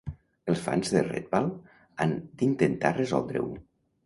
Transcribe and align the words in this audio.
Els 0.53 0.63
fans 0.67 0.89
de 0.95 1.03
Redwall 1.07 1.49
han 2.07 2.15
d'intentar 2.41 2.95
resoldre-ho... 2.97 3.49